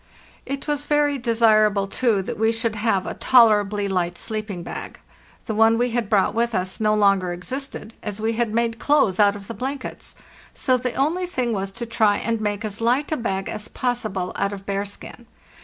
It 0.47 0.67
was 0.67 0.87
very 0.87 1.19
desirable, 1.19 1.85
too, 1.85 2.23
that 2.23 2.39
we 2.39 2.51
should 2.51 2.75
have 2.75 3.05
a 3.05 3.13
toler 3.13 3.61
ably 3.61 3.87
light 3.87 4.17
sleeping 4.17 4.63
bag. 4.63 4.99
The 5.45 5.53
one 5.53 5.77
we 5.77 5.91
had 5.91 6.09
brought 6.09 6.33
with 6.33 6.55
us 6.55 6.79
no 6.79 6.95
longer 6.95 7.31
existed, 7.31 7.93
as 8.01 8.19
we 8.19 8.33
had 8.33 8.51
made 8.51 8.79
clothes 8.79 9.19
out 9.19 9.35
of 9.35 9.45
the 9.47 9.53
blankets; 9.53 10.15
so 10.55 10.75
the 10.75 10.95
only 10.95 11.27
thing 11.27 11.53
was 11.53 11.69
to 11.73 11.85
try 11.85 12.17
and 12.17 12.41
make 12.41 12.65
as 12.65 12.81
light 12.81 13.11
a 13.11 13.15
bag 13.17 13.47
as 13.47 13.67
possible 13.67 14.33
out 14.37 14.53
of 14.53 14.65
bearskin. 14.65 15.27